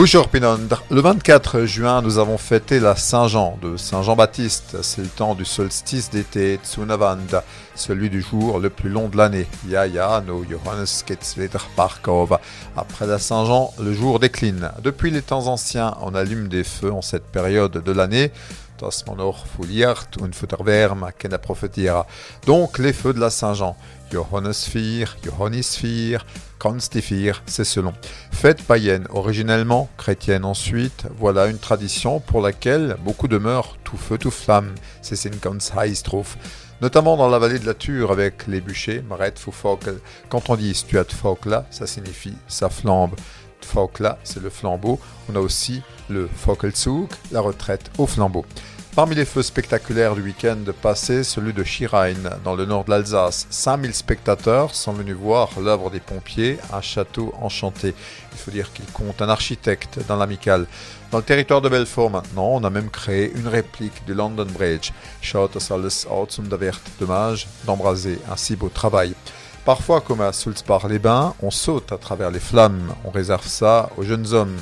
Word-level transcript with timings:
Le 0.00 1.00
24 1.02 1.66
juin, 1.66 2.00
nous 2.00 2.16
avons 2.16 2.38
fêté 2.38 2.80
la 2.80 2.96
Saint-Jean 2.96 3.58
de 3.60 3.76
Saint-Jean-Baptiste. 3.76 4.78
C'est 4.80 5.02
le 5.02 5.08
temps 5.08 5.34
du 5.34 5.44
solstice 5.44 6.08
d'été, 6.08 6.58
Tsunavanda, 6.64 7.44
celui 7.74 8.08
du 8.08 8.22
jour 8.22 8.60
le 8.60 8.70
plus 8.70 8.88
long 8.88 9.10
de 9.10 9.18
l'année. 9.18 9.46
Yaya 9.68 10.22
no 10.26 10.42
Johannes. 10.42 10.86
Après 12.78 13.06
la 13.06 13.18
Saint-Jean, 13.18 13.74
le 13.78 13.92
jour 13.92 14.18
décline. 14.20 14.70
Depuis 14.82 15.10
les 15.10 15.20
temps 15.20 15.48
anciens, 15.48 15.94
on 16.00 16.14
allume 16.14 16.48
des 16.48 16.64
feux 16.64 16.90
en 16.90 17.02
cette 17.02 17.26
période 17.26 17.84
de 17.84 17.92
l'année. 17.92 18.32
Donc 22.46 22.78
les 22.78 22.92
feux 22.92 23.12
de 23.12 23.20
la 23.20 23.30
Saint-Jean. 23.30 23.76
Johannesphire, 24.10 25.16
Johannisphire, 25.24 26.26
Constifir, 26.58 27.42
c'est 27.46 27.64
selon. 27.64 27.94
Fête 28.32 28.62
païenne 28.62 29.06
originellement, 29.10 29.88
chrétienne 29.96 30.44
ensuite, 30.44 31.06
voilà 31.18 31.46
une 31.46 31.58
tradition 31.58 32.20
pour 32.20 32.42
laquelle 32.42 32.96
beaucoup 33.04 33.28
demeurent 33.28 33.76
tout 33.84 33.96
feu 33.96 34.18
tout 34.18 34.30
flamme. 34.30 34.74
C'est 35.00 35.24
une 35.24 35.38
trouve 36.02 36.36
notamment 36.80 37.16
dans 37.16 37.28
la 37.28 37.38
vallée 37.38 37.58
de 37.58 37.66
la 37.66 37.74
Ture 37.74 38.10
avec 38.10 38.46
les 38.46 38.60
bûchers, 38.60 39.02
Maret 39.08 39.34
Quand 40.28 40.50
on 40.50 40.56
dit 40.56 40.74
Stuat 40.74 41.04
Fokla, 41.04 41.66
ça 41.70 41.86
signifie 41.86 42.34
ça 42.48 42.68
flambe. 42.68 43.14
Fokla, 43.64 44.18
c'est 44.24 44.42
le 44.42 44.50
flambeau. 44.50 44.98
On 45.30 45.36
a 45.36 45.40
aussi 45.40 45.82
le 46.08 46.28
Fokelzug, 46.34 47.08
la 47.32 47.40
retraite 47.40 47.90
au 47.98 48.06
flambeau. 48.06 48.44
Parmi 48.96 49.14
les 49.14 49.24
feux 49.24 49.42
spectaculaires 49.42 50.16
du 50.16 50.22
week-end 50.22 50.58
passé, 50.82 51.22
celui 51.22 51.52
de 51.52 51.62
Schirain, 51.62 52.16
dans 52.42 52.56
le 52.56 52.66
nord 52.66 52.84
de 52.84 52.90
l'Alsace. 52.90 53.46
5000 53.48 53.94
spectateurs 53.94 54.74
sont 54.74 54.92
venus 54.92 55.14
voir 55.14 55.48
l'œuvre 55.60 55.90
des 55.90 56.00
pompiers, 56.00 56.58
un 56.72 56.80
château 56.80 57.32
enchanté. 57.40 57.94
Il 58.32 58.38
faut 58.38 58.50
dire 58.50 58.72
qu'il 58.72 58.86
compte 58.86 59.22
un 59.22 59.28
architecte 59.28 60.00
dans 60.08 60.16
l'amical. 60.16 60.66
Dans 61.12 61.18
le 61.18 61.24
territoire 61.24 61.60
de 61.60 61.68
Belfort 61.68 62.10
maintenant, 62.10 62.48
on 62.48 62.64
a 62.64 62.70
même 62.70 62.90
créé 62.90 63.32
une 63.32 63.46
réplique 63.46 64.04
du 64.06 64.14
London 64.14 64.46
Bridge. 64.46 64.90
Schaut 65.22 65.48
das 65.54 65.70
alles 65.70 66.04
aus 66.10 66.40
Dommage 66.98 67.46
d'embraser 67.66 68.18
un 68.28 68.36
si 68.36 68.56
beau 68.56 68.68
travail. 68.68 69.14
Parfois, 69.64 70.00
comme 70.00 70.20
à 70.20 70.32
Sulzbach-les-Bains, 70.32 71.34
on 71.42 71.50
saute 71.50 71.92
à 71.92 71.98
travers 71.98 72.30
les 72.30 72.40
flammes. 72.40 72.94
On 73.04 73.10
réserve 73.10 73.46
ça 73.46 73.90
aux 73.96 74.02
jeunes 74.02 74.32
hommes. 74.32 74.56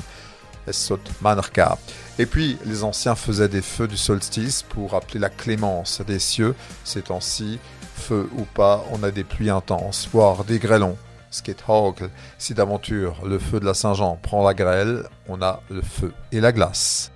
Et 2.19 2.25
puis, 2.25 2.57
les 2.65 2.83
anciens 2.83 3.15
faisaient 3.15 3.47
des 3.47 3.61
feux 3.61 3.87
du 3.87 3.97
solstice 3.97 4.63
pour 4.63 4.93
appeler 4.93 5.19
la 5.19 5.29
clémence 5.29 6.01
des 6.01 6.19
cieux. 6.19 6.53
Ces 6.83 7.01
temps-ci, 7.01 7.59
feu 7.95 8.29
ou 8.37 8.43
pas, 8.43 8.83
on 8.91 9.01
a 9.01 9.09
des 9.09 9.23
pluies 9.23 9.49
intenses, 9.49 10.07
voire 10.11 10.43
des 10.43 10.59
grêlons. 10.59 10.97
Si 11.31 12.53
d'aventure 12.53 13.25
le 13.25 13.39
feu 13.39 13.59
de 13.59 13.65
la 13.65 13.73
Saint-Jean 13.73 14.19
prend 14.21 14.43
la 14.43 14.53
grêle, 14.53 15.07
on 15.27 15.41
a 15.41 15.61
le 15.69 15.81
feu 15.81 16.11
et 16.31 16.41
la 16.41 16.51
glace. 16.51 17.11